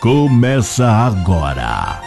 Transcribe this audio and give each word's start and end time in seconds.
Começa 0.00 0.86
agora. 0.86 2.00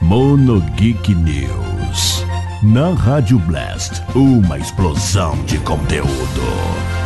Mono 0.00 0.60
Geek 0.76 1.14
News. 1.14 2.24
Na 2.62 2.90
Rádio 2.90 3.38
Blast, 3.40 4.02
uma 4.14 4.58
explosão 4.58 5.36
de 5.44 5.58
conteúdo. 5.58 7.03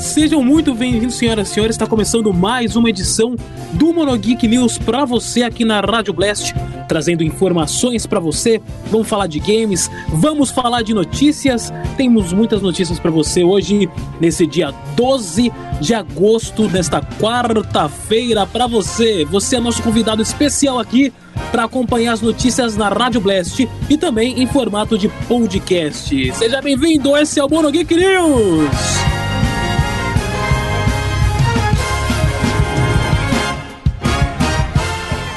Sejam 0.00 0.42
muito 0.42 0.74
bem-vindos, 0.74 1.16
senhoras 1.16 1.50
e 1.50 1.52
senhores. 1.52 1.74
Está 1.76 1.86
começando 1.86 2.32
mais 2.32 2.74
uma 2.74 2.88
edição 2.88 3.36
do 3.74 3.92
Monogeek 3.92 4.48
News 4.48 4.78
para 4.78 5.04
você 5.04 5.42
aqui 5.42 5.62
na 5.62 5.78
Rádio 5.80 6.14
Blast, 6.14 6.54
trazendo 6.88 7.22
informações 7.22 8.06
para 8.06 8.18
você. 8.18 8.62
Vamos 8.86 9.06
falar 9.06 9.26
de 9.26 9.38
games, 9.38 9.90
vamos 10.08 10.50
falar 10.50 10.82
de 10.82 10.94
notícias. 10.94 11.70
Temos 11.98 12.32
muitas 12.32 12.62
notícias 12.62 12.98
para 12.98 13.10
você 13.10 13.44
hoje, 13.44 13.90
nesse 14.18 14.46
dia 14.46 14.72
12 14.96 15.52
de 15.82 15.92
agosto, 15.92 16.66
nesta 16.66 17.02
quarta-feira, 17.02 18.46
para 18.46 18.66
você. 18.66 19.26
Você 19.26 19.56
é 19.56 19.60
nosso 19.60 19.82
convidado 19.82 20.22
especial 20.22 20.78
aqui 20.78 21.12
para 21.52 21.64
acompanhar 21.64 22.14
as 22.14 22.22
notícias 22.22 22.74
na 22.74 22.88
Rádio 22.88 23.20
Blast 23.20 23.68
e 23.88 23.98
também 23.98 24.42
em 24.42 24.46
formato 24.46 24.96
de 24.96 25.10
podcast. 25.28 26.32
Seja 26.32 26.62
bem-vindo, 26.62 27.14
esse 27.18 27.38
é 27.38 27.44
o 27.44 27.50
Mono 27.50 27.70
Geek 27.70 27.94
News! 27.94 29.09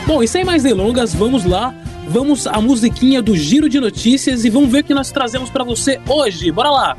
Bom, 0.06 0.22
e 0.22 0.28
sem 0.28 0.44
mais 0.44 0.64
delongas, 0.64 1.14
vamos 1.14 1.46
lá. 1.46 1.74
Vamos 2.10 2.46
à 2.46 2.60
musiquinha 2.60 3.22
do 3.22 3.36
Giro 3.38 3.70
de 3.70 3.80
Notícias 3.80 4.44
e 4.44 4.50
vamos 4.50 4.70
ver 4.70 4.82
o 4.82 4.84
que 4.84 4.94
nós 4.94 5.10
trazemos 5.12 5.50
para 5.50 5.64
você 5.64 6.00
hoje. 6.08 6.52
Bora 6.52 6.70
lá! 6.70 6.98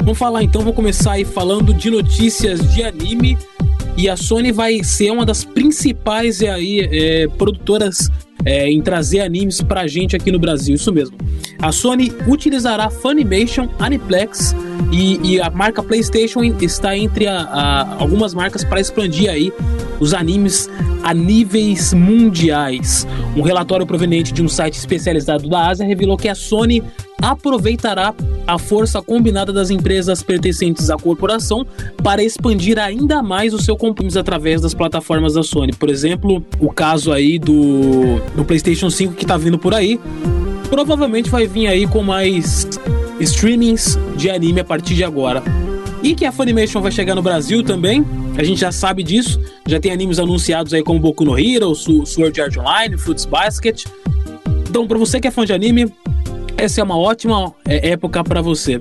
Vamos 0.00 0.18
falar 0.18 0.42
então, 0.42 0.62
vou 0.62 0.72
começar 0.72 1.12
aí 1.12 1.24
falando 1.24 1.72
de 1.72 1.90
notícias 1.90 2.74
de 2.74 2.82
anime. 2.82 3.38
E 3.96 4.08
a 4.08 4.16
Sony 4.16 4.50
vai 4.50 4.82
ser 4.82 5.10
uma 5.12 5.24
das 5.24 5.44
principais 5.44 6.42
aí, 6.42 6.80
é, 6.80 7.28
produtoras 7.28 8.10
é, 8.46 8.70
em 8.70 8.80
trazer 8.80 9.20
animes 9.20 9.60
pra 9.60 9.88
gente 9.88 10.14
aqui 10.14 10.30
no 10.30 10.38
Brasil, 10.38 10.76
isso 10.76 10.92
mesmo. 10.92 11.16
A 11.60 11.72
Sony 11.72 12.12
utilizará 12.28 12.88
Funimation, 12.88 13.68
Aniplex 13.78 14.54
e, 14.92 15.32
e 15.32 15.40
a 15.40 15.50
marca 15.50 15.82
PlayStation 15.82 16.44
está 16.60 16.96
entre 16.96 17.26
a, 17.26 17.40
a, 17.40 18.00
algumas 18.00 18.32
marcas 18.32 18.62
para 18.62 18.80
expandir 18.80 19.28
aí 19.28 19.52
os 20.00 20.14
animes 20.14 20.68
a 21.02 21.14
níveis 21.14 21.92
mundiais. 21.92 23.06
Um 23.36 23.42
relatório 23.42 23.86
proveniente 23.86 24.32
de 24.32 24.42
um 24.42 24.48
site 24.48 24.74
especializado 24.74 25.48
da 25.48 25.68
Ásia 25.68 25.86
revelou 25.86 26.16
que 26.16 26.28
a 26.28 26.34
Sony 26.34 26.82
aproveitará 27.20 28.14
a 28.46 28.58
força 28.58 29.00
combinada 29.00 29.52
das 29.52 29.70
empresas 29.70 30.22
pertencentes 30.22 30.90
à 30.90 30.96
corporação 30.96 31.66
para 32.02 32.22
expandir 32.22 32.78
ainda 32.78 33.22
mais 33.22 33.54
o 33.54 33.58
seu 33.58 33.76
compromisso 33.76 34.18
através 34.18 34.60
das 34.60 34.74
plataformas 34.74 35.34
da 35.34 35.42
Sony. 35.42 35.72
Por 35.72 35.88
exemplo, 35.88 36.44
o 36.60 36.70
caso 36.70 37.12
aí 37.12 37.38
do, 37.38 38.20
do 38.36 38.44
PlayStation 38.44 38.90
5 38.90 39.14
que 39.14 39.24
está 39.24 39.36
vindo 39.36 39.58
por 39.58 39.74
aí, 39.74 39.98
provavelmente 40.68 41.30
vai 41.30 41.46
vir 41.46 41.68
aí 41.68 41.86
com 41.86 42.02
mais 42.02 42.68
streamings 43.20 43.98
de 44.16 44.30
anime 44.30 44.60
a 44.60 44.64
partir 44.64 44.94
de 44.94 45.04
agora. 45.04 45.42
E 46.02 46.14
que 46.14 46.24
a 46.24 46.32
Funimation 46.32 46.80
vai 46.80 46.92
chegar 46.92 47.14
no 47.14 47.22
Brasil 47.22 47.62
também, 47.62 48.04
a 48.36 48.44
gente 48.44 48.60
já 48.60 48.70
sabe 48.70 49.02
disso. 49.02 49.40
Já 49.66 49.80
tem 49.80 49.90
animes 49.90 50.18
anunciados 50.20 50.72
aí 50.72 50.82
como 50.82 51.00
Boku 51.00 51.24
no 51.24 51.36
Hero, 51.36 51.74
Sword 51.74 52.40
Art 52.40 52.56
Online, 52.56 52.96
Fruits 52.96 53.24
Basket. 53.24 53.84
Então, 54.68 54.86
para 54.86 54.96
você 54.96 55.20
que 55.20 55.26
é 55.26 55.30
fã 55.30 55.44
de 55.44 55.52
anime, 55.52 55.92
essa 56.56 56.80
é 56.80 56.84
uma 56.84 56.96
ótima 56.96 57.52
é, 57.64 57.90
época 57.90 58.22
para 58.22 58.40
você. 58.40 58.80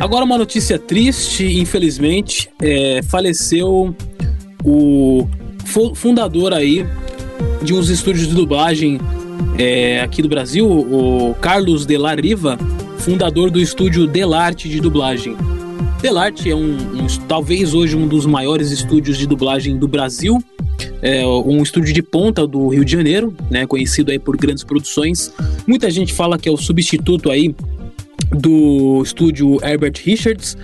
Agora 0.00 0.24
uma 0.24 0.38
notícia 0.38 0.78
triste, 0.78 1.44
infelizmente, 1.60 2.50
é, 2.60 3.02
faleceu 3.02 3.94
o 4.64 5.28
fundador 5.94 6.52
aí 6.52 6.86
de 7.62 7.74
uns 7.74 7.88
estúdios 7.88 8.26
de 8.26 8.34
dublagem 8.34 8.98
é, 9.58 10.00
aqui 10.00 10.22
do 10.22 10.28
Brasil, 10.28 10.66
o 10.68 11.34
Carlos 11.40 11.84
de 11.84 11.96
la 11.96 12.14
Riva, 12.14 12.58
fundador 12.98 13.50
do 13.50 13.60
estúdio 13.60 14.06
Delarte 14.06 14.68
de 14.68 14.80
dublagem. 14.80 15.36
Delarte 16.00 16.50
é 16.50 16.54
um, 16.54 16.72
um, 16.72 17.06
talvez 17.26 17.74
hoje 17.74 17.96
um 17.96 18.06
dos 18.06 18.24
maiores 18.24 18.70
estúdios 18.70 19.18
de 19.18 19.26
dublagem 19.26 19.76
do 19.76 19.88
Brasil, 19.88 20.38
é 21.02 21.26
um 21.26 21.62
estúdio 21.62 21.92
de 21.92 22.02
ponta 22.02 22.46
do 22.46 22.68
Rio 22.68 22.84
de 22.84 22.92
Janeiro, 22.92 23.34
né, 23.50 23.66
conhecido 23.66 24.10
aí 24.10 24.18
por 24.18 24.36
grandes 24.36 24.64
produções. 24.64 25.32
Muita 25.66 25.90
gente 25.90 26.12
fala 26.12 26.38
que 26.38 26.48
é 26.48 26.52
o 26.52 26.56
substituto 26.56 27.30
aí 27.30 27.54
do 28.30 29.02
estúdio 29.02 29.58
Herbert 29.62 29.94
Richards. 30.04 30.56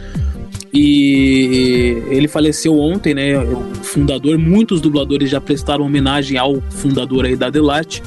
E 0.72 2.02
ele 2.08 2.26
faleceu 2.26 2.76
ontem, 2.76 3.14
né? 3.14 3.38
O 3.38 3.62
fundador, 3.84 4.36
muitos 4.36 4.80
dubladores 4.80 5.30
já 5.30 5.41
prestaram 5.41 5.84
homenagem 5.84 6.36
ao 6.36 6.60
fundador 6.68 7.26
aí 7.26 7.36
da 7.36 7.48
Delarte. 7.48 8.02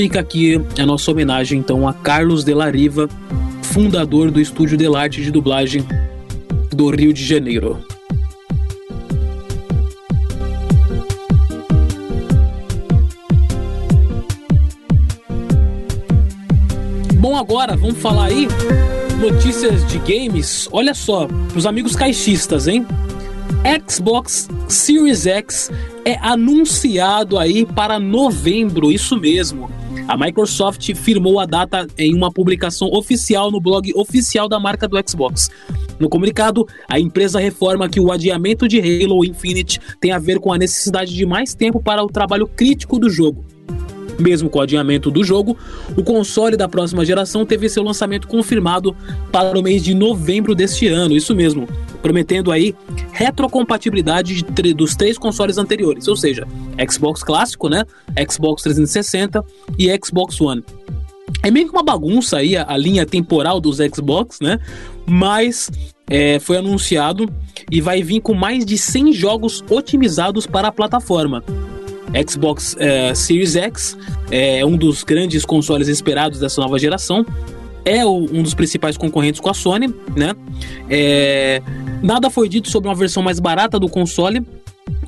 Fica 0.00 0.18
aqui 0.18 0.58
a 0.78 0.86
nossa 0.86 1.10
homenagem 1.10 1.58
então 1.58 1.86
a 1.86 1.92
Carlos 1.92 2.42
de 2.42 2.54
la 2.54 2.70
Riva, 2.70 3.06
fundador 3.60 4.30
do 4.30 4.40
estúdio 4.40 4.74
Delarte 4.74 5.22
de 5.22 5.30
dublagem 5.30 5.84
do 6.70 6.88
Rio 6.88 7.12
de 7.12 7.22
Janeiro. 7.22 7.84
Bom, 17.16 17.36
agora 17.36 17.76
vamos 17.76 17.98
falar 17.98 18.28
aí 18.28 18.48
notícias 19.20 19.86
de 19.86 19.98
games. 19.98 20.66
Olha 20.72 20.94
só, 20.94 21.28
os 21.54 21.66
amigos 21.66 21.94
caixistas, 21.94 22.66
hein? 22.66 22.86
Xbox 23.86 24.48
Series 24.66 25.26
X 25.26 25.70
é 26.06 26.16
anunciado 26.22 27.38
aí 27.38 27.66
para 27.66 28.00
novembro, 28.00 28.90
isso 28.90 29.20
mesmo. 29.20 29.69
A 30.10 30.16
Microsoft 30.16 30.92
firmou 30.96 31.38
a 31.38 31.46
data 31.46 31.86
em 31.96 32.12
uma 32.12 32.32
publicação 32.32 32.88
oficial 32.88 33.48
no 33.48 33.60
blog 33.60 33.92
oficial 33.94 34.48
da 34.48 34.58
marca 34.58 34.88
do 34.88 34.98
Xbox. 35.08 35.48
No 36.00 36.08
comunicado, 36.08 36.66
a 36.88 36.98
empresa 36.98 37.38
reforma 37.38 37.88
que 37.88 38.00
o 38.00 38.10
adiamento 38.10 38.66
de 38.66 38.80
Halo 38.80 39.24
Infinite 39.24 39.78
tem 40.00 40.10
a 40.10 40.18
ver 40.18 40.40
com 40.40 40.52
a 40.52 40.58
necessidade 40.58 41.14
de 41.14 41.24
mais 41.24 41.54
tempo 41.54 41.80
para 41.80 42.02
o 42.02 42.08
trabalho 42.08 42.48
crítico 42.48 42.98
do 42.98 43.08
jogo. 43.08 43.44
Mesmo 44.20 44.50
com 44.50 44.58
o 44.58 44.62
adiamento 44.62 45.10
do 45.10 45.24
jogo, 45.24 45.56
o 45.96 46.04
console 46.04 46.56
da 46.56 46.68
próxima 46.68 47.04
geração 47.04 47.46
teve 47.46 47.68
seu 47.68 47.82
lançamento 47.82 48.28
confirmado 48.28 48.94
para 49.32 49.58
o 49.58 49.62
mês 49.62 49.82
de 49.82 49.94
novembro 49.94 50.54
deste 50.54 50.86
ano, 50.86 51.16
isso 51.16 51.34
mesmo, 51.34 51.66
prometendo 52.02 52.52
aí 52.52 52.74
retrocompatibilidade 53.12 54.42
dos 54.74 54.94
três 54.94 55.16
consoles 55.16 55.58
anteriores, 55.58 56.06
ou 56.06 56.16
seja, 56.16 56.46
Xbox 56.90 57.22
clássico, 57.22 57.68
né, 57.68 57.84
Xbox 58.30 58.62
360 58.62 59.44
e 59.78 59.88
Xbox 60.04 60.40
One. 60.40 60.62
É 61.42 61.50
meio 61.50 61.66
que 61.66 61.72
uma 61.72 61.82
bagunça 61.82 62.38
aí 62.38 62.56
a, 62.56 62.66
a 62.68 62.76
linha 62.76 63.06
temporal 63.06 63.60
dos 63.60 63.78
Xbox, 63.78 64.40
né? 64.40 64.58
Mas 65.06 65.70
é, 66.08 66.38
foi 66.40 66.56
anunciado 66.56 67.32
e 67.70 67.80
vai 67.80 68.02
vir 68.02 68.20
com 68.20 68.34
mais 68.34 68.66
de 68.66 68.76
100 68.76 69.12
jogos 69.12 69.64
otimizados 69.70 70.46
para 70.46 70.68
a 70.68 70.72
plataforma. 70.72 71.42
Xbox 72.28 72.76
é, 72.78 73.14
Series 73.14 73.56
X 73.56 73.96
é 74.30 74.64
um 74.64 74.76
dos 74.76 75.04
grandes 75.04 75.44
consoles 75.44 75.88
esperados 75.88 76.38
dessa 76.38 76.60
nova 76.60 76.78
geração. 76.78 77.24
É 77.84 78.04
o, 78.04 78.28
um 78.32 78.42
dos 78.42 78.54
principais 78.54 78.96
concorrentes 78.96 79.40
com 79.40 79.48
a 79.48 79.54
Sony, 79.54 79.88
né? 80.14 80.34
É, 80.88 81.62
nada 82.02 82.28
foi 82.28 82.48
dito 82.48 82.68
sobre 82.68 82.88
uma 82.88 82.94
versão 82.94 83.22
mais 83.22 83.40
barata 83.40 83.78
do 83.78 83.88
console, 83.88 84.42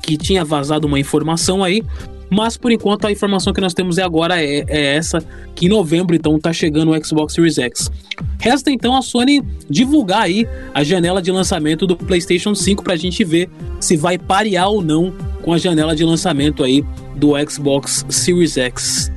que 0.01 0.17
tinha 0.17 0.43
vazado 0.43 0.87
uma 0.87 0.99
informação 0.99 1.63
aí, 1.63 1.83
mas 2.29 2.57
por 2.57 2.71
enquanto 2.71 3.05
a 3.05 3.11
informação 3.11 3.53
que 3.53 3.61
nós 3.61 3.75
temos 3.75 3.99
é 3.99 4.03
agora 4.03 4.41
é, 4.41 4.65
é 4.67 4.95
essa, 4.95 5.23
que 5.53 5.67
em 5.67 5.69
novembro 5.69 6.15
então 6.15 6.39
tá 6.39 6.51
chegando 6.51 6.91
o 6.91 7.05
Xbox 7.05 7.33
Series 7.33 7.59
X. 7.59 7.91
Resta 8.39 8.71
então 8.71 8.95
a 8.95 9.01
Sony 9.01 9.43
divulgar 9.69 10.23
aí 10.23 10.47
a 10.73 10.83
janela 10.83 11.21
de 11.21 11.31
lançamento 11.31 11.85
do 11.85 11.95
PlayStation 11.95 12.55
5 12.55 12.83
para 12.83 12.93
a 12.93 12.97
gente 12.97 13.23
ver 13.23 13.49
se 13.79 13.95
vai 13.95 14.17
parear 14.17 14.67
ou 14.67 14.81
não 14.81 15.13
com 15.43 15.53
a 15.53 15.57
janela 15.57 15.95
de 15.95 16.03
lançamento 16.03 16.63
aí 16.63 16.83
do 17.15 17.33
Xbox 17.49 18.05
Series 18.09 18.57
X. 18.57 19.11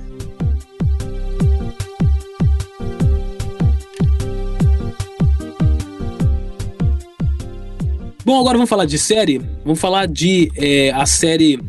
Bom, 8.25 8.41
agora 8.41 8.59
vamos 8.59 8.69
falar 8.69 8.87
de 8.87 8.99
série. 8.99 9.41
Vamos 9.65 9.79
falar 9.79 10.07
de 10.07 10.51
é, 10.57 10.91
a 10.91 11.07
série 11.07 11.61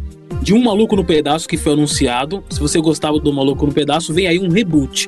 de 0.42 0.56
Um 0.56 0.64
Maluco 0.64 0.96
no 0.96 1.06
Pedaço 1.06 1.48
que 1.48 1.56
foi 1.56 1.74
anunciado. 1.74 2.44
Se 2.50 2.60
você 2.60 2.82
gostava 2.82 3.20
do 3.20 3.32
Maluco 3.32 3.66
no 3.66 3.72
Pedaço, 3.72 4.12
vem 4.12 4.26
aí 4.26 4.40
um 4.40 4.50
reboot. 4.50 5.08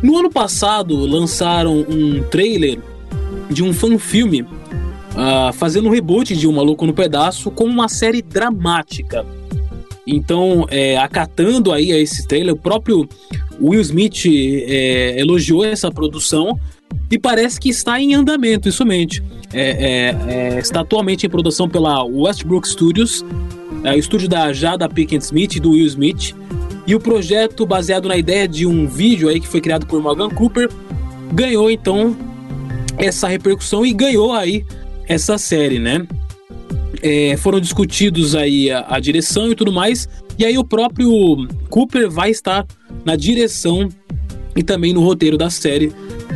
No 0.00 0.16
ano 0.16 0.30
passado, 0.30 0.94
lançaram 1.04 1.80
um 1.80 2.22
trailer 2.30 2.78
de 3.50 3.64
um 3.64 3.72
fanfilme 3.72 4.46
uh, 5.18 5.52
fazendo 5.52 5.88
um 5.88 5.90
reboot 5.90 6.36
de 6.36 6.46
Um 6.46 6.52
Maluco 6.52 6.86
no 6.86 6.94
Pedaço 6.94 7.50
com 7.50 7.64
uma 7.64 7.88
série 7.88 8.22
dramática. 8.22 9.26
Então, 10.06 10.66
é, 10.70 10.96
acatando 10.96 11.70
aí 11.70 11.92
a 11.92 11.98
esse 11.98 12.26
trailer, 12.26 12.54
o 12.54 12.56
próprio 12.56 13.06
Will 13.60 13.80
Smith 13.80 14.24
é, 14.24 15.20
elogiou 15.20 15.64
essa 15.64 15.90
produção 15.90 16.58
e 17.10 17.18
parece 17.18 17.60
que 17.60 17.68
está 17.68 18.00
em 18.00 18.14
andamento, 18.14 18.68
isso 18.68 18.86
mente. 18.86 19.22
É, 19.52 19.60
é, 19.60 20.54
é, 20.56 20.58
está 20.58 20.80
atualmente 20.80 21.26
em 21.26 21.28
produção 21.28 21.68
pela 21.68 22.02
Westbrook 22.04 22.66
Studios, 22.66 23.24
é, 23.84 23.92
o 23.92 23.98
estúdio 23.98 24.28
da 24.28 24.50
Jada 24.52 24.88
Pinkett 24.88 25.24
Smith 25.24 25.56
e 25.56 25.60
do 25.60 25.72
Will 25.72 25.86
Smith. 25.86 26.34
E 26.86 26.94
o 26.94 27.00
projeto, 27.00 27.66
baseado 27.66 28.08
na 28.08 28.16
ideia 28.16 28.48
de 28.48 28.64
um 28.64 28.86
vídeo 28.86 29.28
aí 29.28 29.38
que 29.40 29.46
foi 29.46 29.60
criado 29.60 29.86
por 29.86 30.00
Morgan 30.00 30.30
Cooper, 30.30 30.70
ganhou 31.34 31.70
então 31.70 32.16
essa 32.96 33.28
repercussão 33.28 33.84
e 33.84 33.92
ganhou 33.92 34.32
aí 34.32 34.64
essa 35.08 35.38
série, 35.38 35.78
né? 35.78 36.06
é, 37.02 37.36
foram 37.36 37.60
discutidos 37.60 38.34
aí 38.34 38.70
a, 38.70 38.86
a, 38.88 39.00
direção 39.00 39.50
e 39.50 39.54
tudo 39.54 39.72
mais. 39.72 40.08
E 40.38 40.44
aí 40.44 40.56
o 40.56 40.64
próprio 40.64 41.10
Cooper 41.68 42.10
vai 42.10 42.30
estar 42.30 42.66
na 43.04 43.16
direção 43.16 43.88
e 44.56 44.62
também 44.62 44.92
no 44.92 45.02
roteiro 45.02 45.36
da 45.36 45.50
série, 45.50 45.92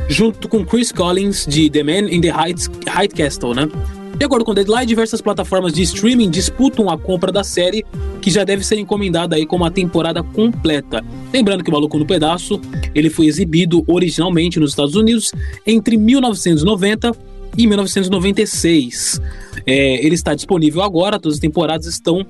junto 0.08 0.48
com 0.48 0.64
Chris 0.64 0.92
Collins 0.92 1.46
de 1.46 1.69
The 1.70 1.82
Man 1.82 2.10
in 2.10 2.20
the 2.20 2.28
Heights, 2.28 2.70
Height 2.86 3.14
Castle, 3.14 3.54
né? 3.54 3.69
De 4.16 4.26
acordo 4.26 4.44
com 4.44 4.54
Deadline, 4.54 4.86
diversas 4.86 5.20
plataformas 5.20 5.72
de 5.72 5.82
streaming 5.82 6.30
disputam 6.30 6.88
a 6.88 6.96
compra 6.96 7.32
da 7.32 7.42
série, 7.42 7.84
que 8.20 8.30
já 8.30 8.44
deve 8.44 8.64
ser 8.64 8.78
encomendada 8.78 9.34
aí 9.34 9.44
com 9.44 9.56
uma 9.56 9.70
temporada 9.70 10.22
completa. 10.22 11.02
Lembrando 11.32 11.64
que 11.64 11.70
o 11.70 11.72
Maluco 11.72 11.98
no 11.98 12.06
Pedaço, 12.06 12.60
ele 12.94 13.10
foi 13.10 13.26
exibido 13.26 13.82
originalmente 13.88 14.60
nos 14.60 14.70
Estados 14.70 14.94
Unidos 14.94 15.32
entre 15.66 15.96
1990 15.96 17.31
e 17.56 17.66
1996. 17.66 19.20
É, 19.66 20.04
ele 20.04 20.14
está 20.14 20.34
disponível 20.34 20.82
agora, 20.82 21.19
todas 21.19 21.37
as 21.37 21.40
temporadas 21.40 21.87
estão 21.87 22.26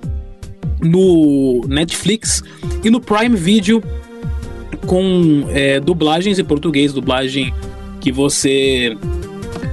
no 0.80 1.62
Netflix 1.69 2.42
e 2.82 2.90
no 2.90 3.00
Prime 3.00 3.36
Video 3.36 3.82
com 4.86 5.44
é, 5.50 5.78
dublagens 5.78 6.38
em 6.38 6.44
português, 6.44 6.92
dublagem 6.92 7.54
que 8.00 8.10
você 8.10 8.96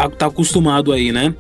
está 0.06 0.28
acostumado 0.28 0.92
aí, 0.92 1.12
né? 1.12 1.34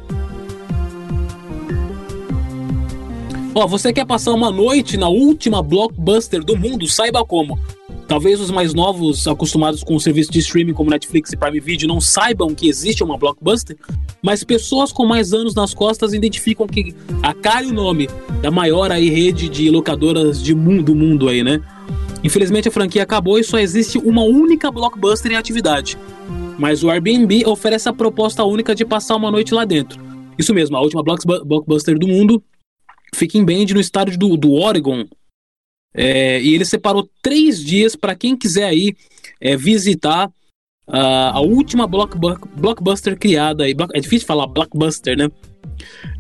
Ó, 3.53 3.67
você 3.67 3.91
quer 3.91 4.05
passar 4.05 4.33
uma 4.33 4.51
noite 4.51 4.97
na 4.97 5.09
última 5.09 5.61
blockbuster 5.61 6.43
do 6.43 6.57
mundo? 6.57 6.87
Saiba 6.87 7.25
como. 7.25 7.59
Talvez 8.09 8.41
os 8.41 8.49
mais 8.49 8.73
novos, 8.73 9.27
acostumados 9.27 9.83
com 9.83 9.95
o 9.95 9.99
serviço 9.99 10.31
de 10.31 10.39
streaming 10.39 10.73
como 10.73 10.89
Netflix 10.89 11.31
e 11.31 11.37
Prime 11.37 11.59
Video, 11.59 11.87
não 11.87 12.01
saibam 12.01 12.55
que 12.55 12.67
existe 12.67 13.03
uma 13.03 13.15
blockbuster, 13.15 13.77
mas 14.19 14.43
pessoas 14.43 14.91
com 14.91 15.05
mais 15.05 15.31
anos 15.31 15.53
nas 15.53 15.75
costas 15.75 16.11
identificam 16.11 16.65
que 16.65 16.95
a 17.21 17.35
cara 17.35 17.67
e 17.67 17.69
o 17.69 17.73
nome 17.73 18.09
da 18.41 18.49
maior 18.49 18.91
aí 18.91 19.11
rede 19.11 19.47
de 19.47 19.69
locadoras 19.69 20.41
de 20.41 20.55
mundo, 20.55 20.85
do 20.85 20.95
mundo 20.95 21.29
aí, 21.29 21.43
né? 21.43 21.61
Infelizmente 22.23 22.67
a 22.67 22.71
franquia 22.71 23.03
acabou 23.03 23.37
e 23.37 23.43
só 23.43 23.59
existe 23.59 23.99
uma 23.99 24.23
única 24.23 24.71
blockbuster 24.71 25.31
em 25.31 25.35
atividade. 25.35 25.95
Mas 26.57 26.83
o 26.83 26.89
Airbnb 26.89 27.45
oferece 27.45 27.89
a 27.89 27.93
proposta 27.93 28.43
única 28.43 28.73
de 28.73 28.85
passar 28.85 29.17
uma 29.17 29.29
noite 29.29 29.53
lá 29.53 29.65
dentro. 29.65 30.01
Isso 30.35 30.51
mesmo, 30.51 30.75
a 30.75 30.81
última 30.81 31.03
blockbuster 31.03 31.99
do 31.99 32.07
mundo 32.07 32.41
fica 33.13 33.37
em 33.37 33.45
Bend, 33.45 33.71
no 33.71 33.79
estado 33.79 34.17
do, 34.17 34.35
do 34.35 34.51
Oregon, 34.53 35.05
é, 35.93 36.41
e 36.41 36.53
ele 36.53 36.65
separou 36.65 37.09
três 37.21 37.63
dias 37.63 37.95
para 37.95 38.15
quem 38.15 38.37
quiser 38.37 38.65
aí 38.65 38.95
é, 39.41 39.55
visitar 39.57 40.27
uh, 40.87 41.31
a 41.33 41.39
última 41.39 41.87
blockbu 41.87 42.37
blockbuster 42.55 43.17
criada. 43.17 43.63
Aí. 43.63 43.75
É 43.93 43.99
difícil 43.99 44.27
falar 44.27 44.47
blockbuster, 44.47 45.17
né? 45.17 45.29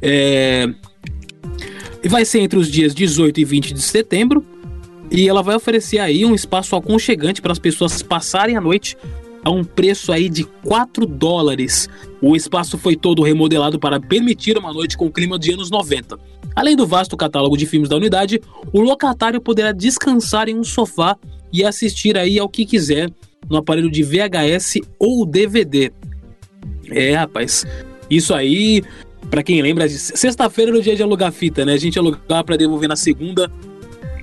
É, 0.01 0.67
e 2.03 2.07
vai 2.07 2.23
ser 2.25 2.39
entre 2.39 2.57
os 2.57 2.71
dias 2.71 2.95
18 2.95 3.39
e 3.39 3.45
20 3.45 3.73
de 3.73 3.81
setembro. 3.81 4.45
E 5.11 5.27
ela 5.27 5.41
vai 5.41 5.55
oferecer 5.55 5.97
aí 5.97 6.23
um 6.23 6.35
espaço 6.35 6.75
aconchegante 6.75 7.41
para 7.41 7.51
as 7.51 7.59
pessoas 7.59 8.01
passarem 8.03 8.55
a 8.55 8.61
noite 8.61 8.95
a 9.43 9.49
um 9.49 9.63
preço 9.63 10.11
aí 10.11 10.29
de 10.29 10.43
4 10.43 11.05
dólares. 11.05 11.89
O 12.21 12.35
espaço 12.35 12.77
foi 12.77 12.95
todo 12.95 13.23
remodelado 13.23 13.79
para 13.79 13.99
permitir 13.99 14.57
uma 14.57 14.71
noite 14.71 14.97
com 14.97 15.11
clima 15.11 15.39
de 15.39 15.51
anos 15.53 15.71
90. 15.71 16.19
Além 16.55 16.75
do 16.75 16.85
vasto 16.85 17.15
catálogo 17.15 17.57
de 17.57 17.65
filmes 17.65 17.89
da 17.89 17.95
unidade, 17.95 18.41
o 18.73 18.81
locatário 18.81 19.39
poderá 19.39 19.71
descansar 19.71 20.49
em 20.49 20.57
um 20.57 20.63
sofá 20.63 21.17
e 21.51 21.63
assistir 21.63 22.17
aí 22.17 22.37
ao 22.37 22.49
que 22.49 22.65
quiser 22.65 23.09
no 23.49 23.57
aparelho 23.57 23.89
de 23.89 24.03
VHS 24.03 24.79
ou 24.99 25.25
DVD. 25.25 25.91
É, 26.89 27.15
rapaz, 27.15 27.65
isso 28.09 28.33
aí, 28.33 28.83
para 29.29 29.43
quem 29.43 29.61
lembra, 29.61 29.87
sexta-feira 29.87 30.71
era 30.71 30.79
o 30.79 30.83
dia 30.83 30.95
de 30.95 31.03
alugar 31.03 31.31
fita, 31.31 31.65
né? 31.65 31.73
A 31.73 31.77
gente 31.77 31.97
alugava 31.97 32.43
para 32.43 32.57
devolver 32.57 32.89
na 32.89 32.95
segunda. 32.95 33.51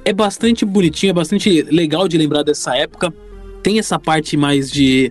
É 0.05 0.13
bastante 0.13 0.65
bonitinho, 0.65 1.11
é 1.11 1.15
bastante 1.15 1.63
legal 1.63 2.07
de 2.07 2.17
lembrar 2.17 2.43
dessa 2.43 2.77
época 2.77 3.13
tem 3.67 3.81
essa 3.81 3.99
parte 3.99 4.37
mais 4.37 4.71
de 4.71 5.11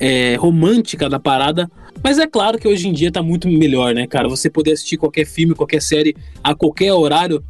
é, 0.00 0.34
romântica 0.34 1.08
da 1.08 1.20
parada. 1.20 1.70
Mas 2.02 2.18
é 2.18 2.26
claro 2.26 2.58
que 2.58 2.66
hoje 2.66 2.88
em 2.88 2.92
dia 2.92 3.12
tá 3.12 3.22
muito 3.22 3.48
melhor, 3.48 3.94
né, 3.94 4.06
cara? 4.06 4.28
Você 4.28 4.48
poder 4.48 4.72
assistir 4.72 4.96
qualquer 4.96 5.26
filme, 5.26 5.54
qualquer 5.54 5.82
série 5.82 6.16
a 6.42 6.54
qualquer 6.54 6.92
horário, 6.92 7.42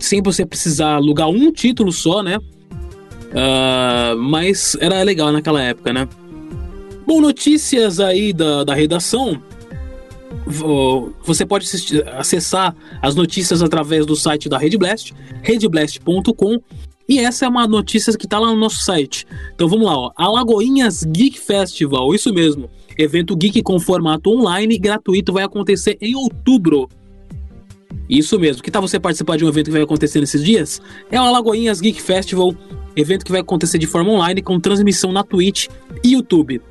sem 0.00 0.22
você 0.22 0.46
precisar 0.46 0.94
alugar 0.94 1.28
um 1.28 1.52
título 1.52 1.92
só, 1.92 2.22
né? 2.22 2.38
Uh, 2.38 4.16
mas 4.16 4.76
era 4.80 5.02
legal 5.02 5.30
naquela 5.30 5.62
época, 5.62 5.92
né? 5.92 6.08
Bom, 7.06 7.20
notícias 7.20 8.00
aí 8.00 8.32
da, 8.32 8.64
da 8.64 8.74
redação. 8.74 9.40
Você 11.24 11.44
pode 11.46 11.68
acessar 12.18 12.74
as 13.00 13.14
notícias 13.14 13.62
através 13.62 14.06
do 14.06 14.16
site 14.16 14.48
da 14.48 14.58
Rede 14.58 14.76
Blast, 14.76 15.12
redblast.com 15.42 16.60
e 17.08 17.20
essa 17.20 17.46
é 17.46 17.48
uma 17.48 17.66
notícia 17.68 18.12
que 18.16 18.26
está 18.26 18.38
lá 18.38 18.48
no 18.48 18.56
nosso 18.56 18.78
site. 18.78 19.26
Então 19.54 19.68
vamos 19.68 19.86
lá, 19.86 19.96
ó. 19.96 20.12
Alagoinhas 20.16 21.04
Geek 21.04 21.38
Festival, 21.38 22.12
isso 22.14 22.32
mesmo. 22.32 22.68
Evento 22.98 23.36
geek 23.36 23.62
com 23.62 23.78
formato 23.78 24.30
online 24.30 24.78
gratuito 24.78 25.32
vai 25.32 25.44
acontecer 25.44 25.98
em 26.00 26.14
outubro. 26.14 26.88
Isso 28.08 28.38
mesmo. 28.38 28.62
Que 28.62 28.70
tal 28.70 28.82
você 28.82 28.98
participar 28.98 29.36
de 29.36 29.44
um 29.44 29.48
evento 29.48 29.66
que 29.66 29.72
vai 29.72 29.82
acontecer 29.82 30.20
nesses 30.20 30.42
dias? 30.42 30.80
É 31.10 31.20
o 31.20 31.24
Alagoinhas 31.24 31.80
Geek 31.80 32.00
Festival, 32.00 32.54
evento 32.94 33.24
que 33.24 33.32
vai 33.32 33.40
acontecer 33.40 33.78
de 33.78 33.86
forma 33.86 34.12
online 34.12 34.40
com 34.40 34.60
transmissão 34.60 35.12
na 35.12 35.22
Twitch 35.22 35.68
e 36.02 36.12
YouTube. 36.12 36.62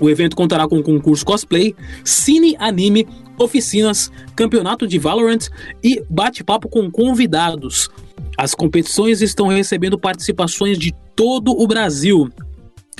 O 0.00 0.10
evento 0.10 0.34
contará 0.34 0.66
com 0.66 0.82
concurso 0.82 1.24
cosplay, 1.24 1.74
cine 2.04 2.56
anime, 2.58 3.06
oficinas, 3.38 4.10
campeonato 4.34 4.86
de 4.86 4.98
Valorant 4.98 5.48
e 5.82 6.02
bate-papo 6.10 6.68
com 6.68 6.90
convidados. 6.90 7.88
As 8.36 8.54
competições 8.54 9.22
estão 9.22 9.46
recebendo 9.46 9.98
participações 9.98 10.78
de 10.78 10.92
todo 11.14 11.52
o 11.52 11.66
Brasil. 11.66 12.28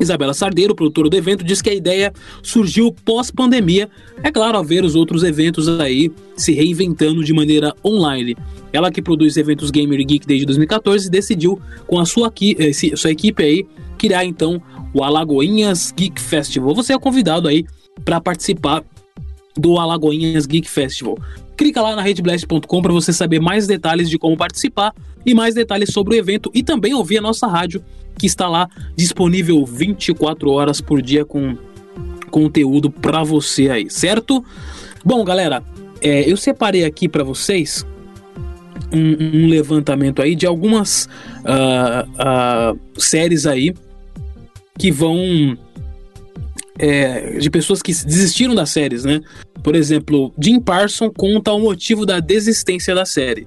Isabela 0.01 0.35
Sardeiro, 0.35 0.75
produtora 0.75 1.09
do 1.09 1.17
evento, 1.17 1.45
diz 1.45 1.63
que 1.63 1.71
a 1.71 1.75
ideia 1.75 2.13
surgiu 2.43 2.93
pós-pandemia, 3.05 3.89
é 4.23 4.31
claro, 4.31 4.57
ao 4.57 4.65
ver 4.65 4.85
os 4.85 4.95
outros 4.95 5.23
eventos 5.23 5.69
aí 5.69 6.11
se 6.37 6.53
reinventando 6.53 7.23
de 7.23 7.33
maneira 7.33 7.73
online. 7.85 8.37
Ela 8.73 8.91
que 8.91 9.01
produz 9.01 9.37
eventos 9.37 9.71
Gamer 9.71 10.05
Geek 10.05 10.27
desde 10.27 10.47
2014 10.47 11.09
decidiu, 11.09 11.61
com 11.87 12.01
a 12.01 12.05
sua, 12.05 12.33
sua 12.97 13.11
equipe 13.11 13.43
aí, 13.43 13.67
criar 13.97 14.25
então 14.25 14.61
o 14.93 15.03
Alagoinhas 15.05 15.93
Geek 15.97 16.21
Festival. 16.21 16.75
Você 16.75 16.93
é 16.93 16.99
convidado 16.99 17.47
aí 17.47 17.65
para 18.05 18.21
participar 18.21 18.85
do 19.57 19.79
Alagoinhas 19.79 20.47
Geek 20.47 20.69
Festival. 20.69 21.19
Clica 21.57 21.81
lá 21.81 21.95
na 21.95 22.03
redblast.com 22.03 22.83
para 22.83 22.93
você 22.93 23.13
saber 23.13 23.41
mais 23.41 23.67
detalhes 23.67 24.11
de 24.11 24.19
como 24.19 24.37
participar 24.37 24.93
e 25.25 25.35
mais 25.35 25.55
detalhes 25.55 25.93
sobre 25.93 26.17
o 26.17 26.19
evento 26.19 26.51
e 26.53 26.63
também 26.63 26.95
ouvir 26.95 27.19
a 27.19 27.23
nossa 27.23 27.47
rádio 27.47 27.83
que 28.19 28.27
está 28.27 28.49
lá 28.49 28.69
disponível 28.97 29.65
24 29.65 30.51
horas 30.51 30.81
por 30.81 31.01
dia 31.01 31.25
com 31.25 31.57
conteúdo 32.31 32.91
para 32.91 33.23
você 33.23 33.71
aí, 33.71 33.89
certo? 33.89 34.45
Bom, 35.05 35.25
galera, 35.25 35.63
é, 36.01 36.31
eu 36.31 36.37
separei 36.37 36.85
aqui 36.85 37.09
para 37.09 37.23
vocês 37.23 37.87
um, 38.93 39.45
um, 39.45 39.47
levantamento 39.47 40.21
aí 40.21 40.35
de 40.35 40.47
algumas 40.47 41.09
uh, 41.45 42.75
uh, 42.75 43.01
séries 43.01 43.47
aí 43.47 43.73
que 44.79 44.91
vão 44.91 45.57
é, 46.79 47.39
de 47.39 47.51
pessoas 47.51 47.81
que 47.81 47.93
desistiram 47.93 48.55
das 48.55 48.71
séries, 48.71 49.05
né? 49.05 49.21
Por 49.63 49.75
exemplo, 49.75 50.33
Jim 50.39 50.61
Parson 50.61 51.11
conta 51.11 51.53
o 51.53 51.61
motivo 51.61 52.05
da 52.05 52.21
desistência 52.21 52.95
da 52.95 53.05
série. 53.05 53.47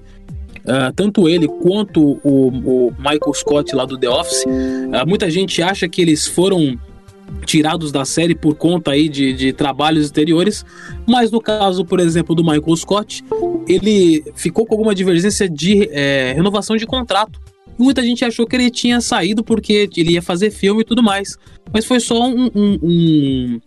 Uh, 0.65 0.91
tanto 0.93 1.29
ele 1.29 1.48
quanto 1.48 2.19
o, 2.24 2.48
o, 2.50 2.93
Michael 2.98 3.34
Scott 3.34 3.74
lá 3.74 3.86
do 3.86 3.98
The 3.98 4.10
Office, 4.10 4.43
uh, 4.43 5.07
muita 5.07 5.31
gente 5.31 5.62
acha 5.62 5.88
que 5.88 6.01
eles 6.01 6.27
foram 6.27 6.77
tirados 7.46 7.89
da 7.89 8.03
série 8.03 8.36
por 8.36 8.55
conta 8.55 8.91
aí 8.91 9.07
de, 9.07 9.31
de 9.31 9.53
trabalhos 9.53 10.05
exteriores, 10.05 10.65
mas 11.07 11.31
no 11.31 11.39
caso, 11.39 11.86
por 11.86 12.01
exemplo, 12.01 12.36
do 12.36 12.43
Michael 12.43 12.75
Scott, 12.75 13.24
ele 13.67 14.25
ficou 14.36 14.65
com 14.65 14.74
alguma 14.74 14.93
divergência 14.93 15.50
de 15.50 15.89
é, 15.91 16.34
renovação 16.36 16.75
de 16.75 16.86
contrato. 16.86 17.39
Muita 17.77 18.01
gente 18.01 18.25
achou 18.25 18.48
que 18.48 18.55
ele 18.55 18.69
tinha 18.69 19.00
saído 19.00 19.43
porque 19.43 19.89
ele 19.96 20.13
ia 20.13 20.22
fazer 20.22 20.51
filme 20.51 20.81
e 20.81 20.86
tudo 20.86 21.03
mais, 21.03 21.38
mas 21.72 21.86
foi 21.86 22.00
só 22.00 22.27
um, 22.27 22.50
um, 22.55 22.79
um, 22.81 23.62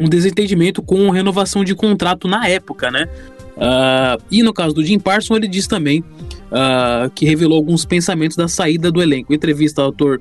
um 0.00 0.08
desentendimento 0.08 0.82
com 0.82 1.10
renovação 1.10 1.64
de 1.64 1.74
contrato 1.74 2.26
na 2.26 2.48
época, 2.48 2.90
né? 2.90 3.08
Uh, 3.56 4.22
e 4.30 4.42
no 4.42 4.52
caso 4.52 4.74
do 4.74 4.84
Jim 4.84 4.98
Parsons, 4.98 5.36
ele 5.36 5.46
diz 5.46 5.66
também 5.66 6.00
uh, 6.00 7.10
que 7.14 7.26
revelou 7.26 7.58
alguns 7.58 7.84
pensamentos 7.84 8.36
da 8.36 8.48
saída 8.48 8.90
do 8.90 9.02
elenco. 9.02 9.32
Em 9.32 9.36
entrevista 9.36 9.82
ao 9.82 9.88
autor 9.88 10.20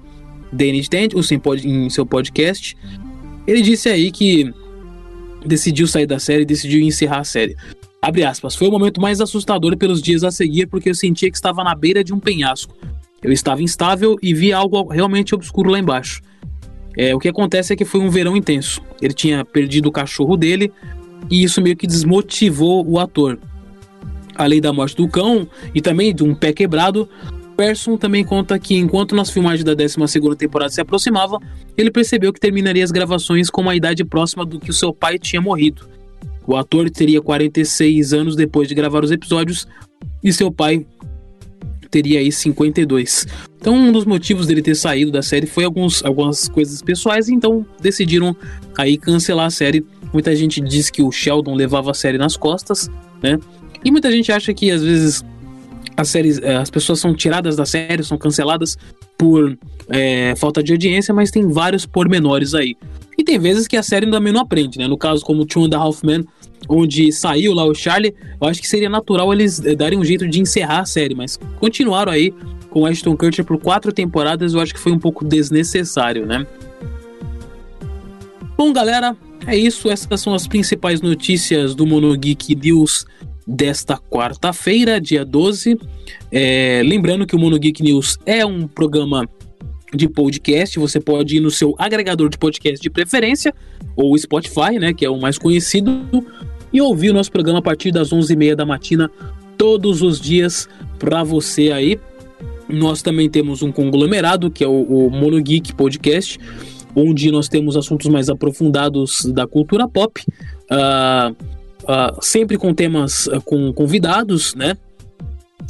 Danny 0.52 0.82
Dent, 0.90 1.14
em 1.64 1.90
seu 1.90 2.06
podcast, 2.06 2.76
ele 3.48 3.62
disse 3.62 3.90
aí 3.90 4.12
que 4.12 4.54
decidiu 5.46 5.88
sair 5.88 6.06
da 6.06 6.20
série, 6.20 6.46
decidiu 6.46 6.82
encerrar 6.82 7.20
a 7.20 7.24
série. 7.24 7.56
Abre 8.02 8.24
aspas, 8.24 8.56
foi 8.56 8.68
o 8.68 8.72
momento 8.72 9.02
mais 9.02 9.20
assustador 9.20 9.76
pelos 9.78 10.02
dias 10.02 10.24
a 10.24 10.32
seguir 10.32 10.68
porque 10.68 10.90
eu 10.90 10.96
sentia 10.96 11.30
que 11.30 11.38
estava 11.38 11.64
na 11.64 11.76
beira 11.76 12.04
de 12.04 12.14
um 12.14 12.20
penhasco. 12.20 12.74
Eu 13.22 13.32
estava 13.32 13.62
instável 13.62 14.18
e 14.22 14.34
vi 14.34 14.54
algo 14.54 14.88
realmente 14.88 15.36
obscuro 15.36 15.70
lá 15.70 15.80
embaixo. 15.80 16.22
É, 16.98 17.14
o 17.16 17.20
que 17.20 17.30
acontece 17.30 17.74
é 17.74 17.76
que 17.76 17.86
foi 17.86 18.02
um 18.02 18.10
verão 18.10 18.36
intenso. 18.36 18.82
Ele 19.02 19.14
tinha 19.14 19.46
perdido 19.46 19.88
o 19.88 19.92
cachorro 19.92 20.36
dele 20.36 20.72
e 21.30 21.44
isso 21.44 21.62
meio 21.62 21.76
que 21.76 21.88
desmotivou 21.88 22.86
o 22.88 23.00
ator. 23.00 23.40
Além 24.36 24.62
da 24.62 24.72
morte 24.72 24.96
do 24.96 25.08
cão 25.08 25.48
e 25.74 25.82
também 25.82 26.14
de 26.14 26.24
um 26.24 26.34
pé 26.34 26.54
quebrado, 26.54 27.10
Persson 27.60 27.98
também 27.98 28.24
conta 28.24 28.58
que 28.58 28.76
enquanto 28.76 29.14
nas 29.14 29.30
filmagens 29.30 29.66
da 29.66 29.74
12 29.74 29.98
temporada 30.38 30.72
se 30.72 30.80
aproximava, 30.80 31.40
ele 31.78 31.92
percebeu 31.92 32.32
que 32.32 32.40
terminaria 32.40 32.84
as 32.84 32.90
gravações 32.90 33.50
com 33.50 33.60
uma 33.60 33.76
idade 33.76 34.06
próxima 34.06 34.46
do 34.46 34.60
que 34.62 34.70
o 34.70 34.74
seu 34.74 34.94
pai 34.94 35.20
tinha 35.20 35.42
morrido. 35.42 35.90
O 36.48 36.56
ator 36.56 36.90
teria 36.90 37.22
46 37.22 38.14
anos 38.14 38.36
depois 38.38 38.68
de 38.70 38.74
gravar 38.74 39.04
os 39.04 39.12
episódios 39.12 39.68
e 40.24 40.32
seu 40.32 40.50
pai 40.50 40.86
teria 41.90 42.20
aí 42.20 42.32
52. 42.32 43.28
Então, 43.60 43.76
um 43.76 43.92
dos 43.92 44.06
motivos 44.06 44.48
dele 44.48 44.62
ter 44.62 44.76
saído 44.76 45.12
da 45.12 45.22
série 45.22 45.46
foi 45.46 45.64
alguns, 45.64 46.04
algumas 46.04 46.48
coisas 46.48 46.82
pessoais, 46.82 47.30
então 47.30 47.66
decidiram 47.82 48.36
aí 48.78 48.98
cancelar 48.98 49.48
a 49.48 49.50
série. 49.50 49.86
Muita 50.14 50.36
gente 50.36 50.62
diz 50.62 50.90
que 50.90 51.02
o 51.02 51.12
Sheldon 51.12 51.56
levava 51.56 51.92
a 51.92 51.94
série 51.94 52.18
nas 52.18 52.38
costas, 52.38 52.90
né? 53.22 53.40
E 53.84 53.92
muita 53.92 54.12
gente 54.12 54.32
acha 54.32 54.54
que 54.54 54.72
às 54.72 54.84
vezes 54.84 55.24
as 55.96 56.10
séries, 56.10 56.40
eh, 56.42 56.56
as 56.56 56.70
pessoas 56.70 57.00
são 57.00 57.14
tiradas 57.14 57.56
da 57.56 57.66
série, 57.66 58.04
são 58.04 58.18
canceladas 58.18 58.78
por 59.18 59.58
é, 59.90 60.34
falta 60.38 60.64
de 60.64 60.72
audiência, 60.72 61.14
mas 61.14 61.30
tem 61.30 61.48
vários 61.50 61.86
pormenores 61.86 62.54
aí. 62.54 62.76
E 63.18 63.24
tem 63.24 63.38
vezes 63.38 63.68
que 63.68 63.76
a 63.76 63.84
série 63.84 64.10
também 64.10 64.32
não 64.32 64.40
aprende, 64.40 64.80
né? 64.80 64.88
No 64.88 64.98
caso, 64.98 65.26
como 65.26 65.46
Two 65.46 65.66
and 65.66 65.76
a 65.76 65.78
Half 65.78 66.04
Men, 66.04 66.26
onde 66.70 67.12
saiu 67.12 67.54
lá 67.54 67.66
o 67.66 67.74
Charlie, 67.74 68.14
eu 68.40 68.48
acho 68.48 68.62
que 68.62 68.68
seria 68.68 68.90
natural 68.90 69.34
eles 69.34 69.60
eh, 69.66 69.76
darem 69.76 69.98
um 69.98 70.06
jeito 70.06 70.28
de 70.28 70.40
encerrar 70.40 70.82
a 70.82 70.86
série, 70.86 71.16
mas 71.16 71.38
continuaram 71.60 72.12
aí 72.12 72.34
com 72.70 72.86
Ashton 72.86 73.18
Kutcher 73.18 73.44
por 73.44 73.58
quatro 73.58 73.92
temporadas, 73.92 74.54
eu 74.54 74.60
acho 74.60 74.74
que 74.74 74.80
foi 74.80 74.92
um 74.92 75.00
pouco 75.00 75.26
desnecessário, 75.26 76.26
né? 76.26 76.46
Bom, 78.56 78.72
galera, 78.72 79.18
é 79.48 79.58
isso. 79.58 79.90
Essas 79.90 80.22
são 80.22 80.34
as 80.34 80.48
principais 80.48 81.02
notícias 81.02 81.74
do 81.74 81.88
Monogeek 81.88 82.56
News 82.56 83.06
desta 83.48 83.98
quarta-feira, 83.98 85.02
dia 85.02 85.26
12. 85.26 85.80
É, 86.32 86.82
lembrando 86.86 87.26
que 87.26 87.36
o 87.36 87.40
Mono 87.40 87.58
Geek 87.58 87.82
News 87.82 88.20
é 88.26 88.46
um 88.46 88.68
programa 88.68 89.28
de 89.92 90.08
podcast, 90.08 90.78
você 90.78 91.00
pode 91.00 91.38
ir 91.38 91.40
no 91.40 91.50
seu 91.50 91.74
agregador 91.80 92.30
de 92.30 92.38
podcast 92.38 92.80
de 92.80 92.90
preferência, 92.92 93.52
ou 93.96 94.16
Spotify, 94.16 94.78
né, 94.80 94.94
que 94.94 95.04
é 95.04 95.10
o 95.10 95.20
mais 95.20 95.40
conhecido, 95.40 96.06
e 96.72 96.82
ouvir 96.82 97.12
o 97.12 97.14
nosso 97.14 97.32
programa 97.32 97.60
a 97.60 97.62
partir 97.62 97.92
das 97.92 98.10
11h30 98.10 98.56
da 98.56 98.66
matina, 98.66 99.12
todos 99.58 100.02
os 100.02 100.20
dias, 100.20 100.70
para 100.98 101.24
você 101.24 101.72
aí. 101.72 102.00
Nós 102.68 103.02
também 103.02 103.30
temos 103.30 103.64
um 103.64 103.72
conglomerado, 103.72 104.52
que 104.52 104.64
é 104.64 104.68
o, 104.68 104.84
o 104.84 105.10
Mono 105.10 105.42
Geek 105.42 105.74
Podcast, 105.74 106.40
onde 106.96 107.32
nós 107.32 107.48
temos 107.48 107.76
assuntos 107.76 108.08
mais 108.08 108.30
aprofundados 108.30 109.26
da 109.26 109.48
cultura 109.48 109.88
pop. 109.88 110.24
Uh, 110.70 111.36
uh, 111.84 112.18
sempre 112.22 112.58
com 112.58 112.74
temas 112.74 113.28
uh, 113.28 113.42
com 113.42 113.74
convidados, 113.74 114.54
né? 114.54 114.78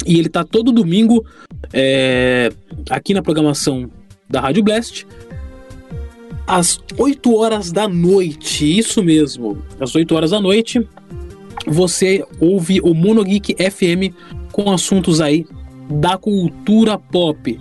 E 0.06 0.18
ele 0.18 0.28
tá 0.28 0.44
todo 0.44 0.72
domingo 0.72 1.24
é, 1.72 2.50
aqui 2.88 3.12
na 3.12 3.22
programação 3.22 3.90
da 4.28 4.40
Rádio 4.40 4.62
Blast, 4.62 5.06
às 6.50 6.80
8 6.98 7.32
horas 7.32 7.70
da 7.70 7.86
noite. 7.86 8.78
Isso 8.78 9.04
mesmo, 9.04 9.62
às 9.78 9.94
8 9.94 10.12
horas 10.16 10.30
da 10.32 10.40
noite, 10.40 10.84
você 11.64 12.24
ouve 12.40 12.80
o 12.80 12.92
Monogeek 12.92 13.54
FM 13.54 14.12
com 14.50 14.72
assuntos 14.72 15.20
aí 15.20 15.46
da 15.88 16.18
cultura 16.18 16.98
pop. 16.98 17.60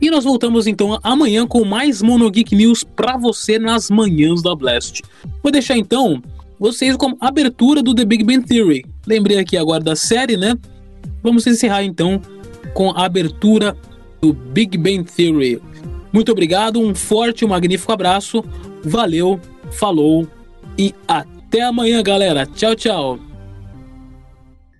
E 0.00 0.10
nós 0.10 0.24
voltamos 0.24 0.66
então 0.66 0.98
amanhã 1.02 1.46
com 1.46 1.66
mais 1.66 2.00
Monogeek 2.00 2.54
News 2.56 2.82
para 2.82 3.18
você 3.18 3.58
nas 3.58 3.90
manhãs 3.90 4.42
da 4.42 4.54
Blast. 4.54 5.02
Vou 5.42 5.52
deixar 5.52 5.76
então 5.76 6.22
vocês 6.58 6.96
como 6.96 7.18
abertura 7.20 7.82
do 7.82 7.94
The 7.94 8.06
Big 8.06 8.24
Bang 8.24 8.42
Theory. 8.46 8.86
Lembrei 9.06 9.38
aqui 9.38 9.58
agora 9.58 9.84
da 9.84 9.94
série, 9.94 10.38
né? 10.38 10.56
Vamos 11.22 11.46
encerrar 11.46 11.84
então 11.84 12.22
com 12.72 12.90
a 12.90 13.04
abertura 13.04 13.76
do 14.22 14.32
Big 14.32 14.78
Bang 14.78 15.04
Theory. 15.04 15.60
Muito 16.14 16.30
obrigado, 16.30 16.78
um 16.78 16.94
forte 16.94 17.44
e 17.44 17.48
magnífico 17.48 17.90
abraço. 17.90 18.44
Valeu, 18.84 19.40
falou 19.72 20.28
e 20.78 20.94
até 21.08 21.62
amanhã, 21.62 22.00
galera. 22.04 22.46
Tchau, 22.46 22.76
tchau. 22.76 23.18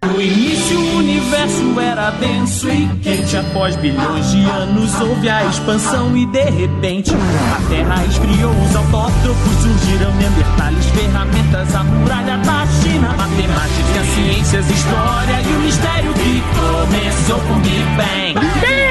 No 0.07 0.23
início 0.23 0.79
o 0.79 0.99
universo 0.99 1.81
era 1.81 2.11
denso 2.11 2.69
e 2.69 2.87
quente 3.03 3.37
Após 3.39 3.75
bilhões 3.77 4.31
de 4.31 4.45
anos 4.45 5.01
houve 5.01 5.31
a 5.31 5.47
expansão 5.47 6.15
E 6.15 6.27
de 6.27 6.45
repente 6.45 7.11
a 7.15 7.69
terra 7.71 8.05
esfriou 8.05 8.51
Os 8.51 8.77
autótropos 8.77 9.55
surgiram 9.63 10.15
Neandertales, 10.17 10.85
ferramentas, 10.91 11.75
a 11.75 11.85
muralha 11.85 12.37
da 12.37 12.67
China 12.67 13.09
Matemática, 13.17 14.05
ciências, 14.15 14.71
história 14.71 15.41
E 15.41 15.57
o 15.57 15.61
mistério 15.61 16.13
que 16.13 16.43
começou 16.53 17.41
com 17.49 17.59
Big 17.61 17.83
Bang 17.97 18.84